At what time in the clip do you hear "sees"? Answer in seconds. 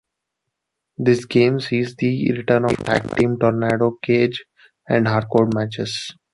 1.59-1.95